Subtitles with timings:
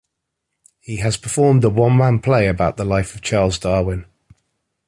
[0.79, 4.05] He has performed a one-man play about the life of Charles Darwin.